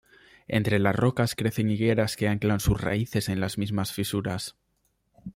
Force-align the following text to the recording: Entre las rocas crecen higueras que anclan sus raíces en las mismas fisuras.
Entre 0.47 0.79
las 0.79 0.95
rocas 0.95 1.35
crecen 1.35 1.69
higueras 1.69 2.15
que 2.15 2.27
anclan 2.27 2.59
sus 2.59 2.81
raíces 2.81 3.29
en 3.29 3.39
las 3.39 3.59
mismas 3.59 3.91
fisuras. 3.93 4.55